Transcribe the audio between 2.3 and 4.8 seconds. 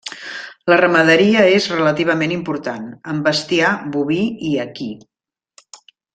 important, amb bestiar boví i